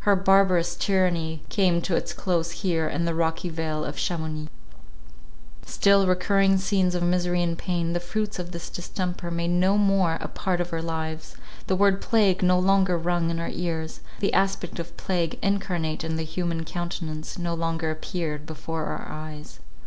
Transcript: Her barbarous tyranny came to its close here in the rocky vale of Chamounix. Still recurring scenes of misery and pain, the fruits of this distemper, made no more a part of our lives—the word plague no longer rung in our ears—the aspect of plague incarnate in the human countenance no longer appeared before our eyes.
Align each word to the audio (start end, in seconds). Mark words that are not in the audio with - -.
Her 0.00 0.14
barbarous 0.14 0.76
tyranny 0.76 1.40
came 1.48 1.80
to 1.80 1.96
its 1.96 2.12
close 2.12 2.50
here 2.50 2.86
in 2.86 3.06
the 3.06 3.14
rocky 3.14 3.48
vale 3.48 3.82
of 3.82 3.96
Chamounix. 3.96 4.50
Still 5.64 6.06
recurring 6.06 6.58
scenes 6.58 6.94
of 6.94 7.02
misery 7.02 7.42
and 7.42 7.56
pain, 7.56 7.94
the 7.94 7.98
fruits 7.98 8.38
of 8.38 8.52
this 8.52 8.68
distemper, 8.68 9.30
made 9.30 9.48
no 9.48 9.78
more 9.78 10.18
a 10.20 10.28
part 10.28 10.60
of 10.60 10.70
our 10.74 10.82
lives—the 10.82 11.76
word 11.76 12.02
plague 12.02 12.42
no 12.42 12.58
longer 12.58 12.98
rung 12.98 13.30
in 13.30 13.40
our 13.40 13.48
ears—the 13.48 14.34
aspect 14.34 14.78
of 14.78 14.98
plague 14.98 15.38
incarnate 15.42 16.04
in 16.04 16.16
the 16.16 16.24
human 16.24 16.66
countenance 16.66 17.38
no 17.38 17.54
longer 17.54 17.90
appeared 17.90 18.44
before 18.44 18.84
our 18.84 19.08
eyes. 19.08 19.60